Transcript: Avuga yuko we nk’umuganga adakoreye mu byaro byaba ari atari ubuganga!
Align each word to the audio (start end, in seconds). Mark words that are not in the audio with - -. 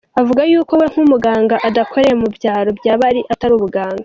Avuga 0.21 0.41
yuko 0.51 0.73
we 0.79 0.85
nk’umuganga 0.93 1.55
adakoreye 1.67 2.13
mu 2.21 2.27
byaro 2.35 2.69
byaba 2.79 3.03
ari 3.09 3.21
atari 3.33 3.53
ubuganga! 3.55 3.99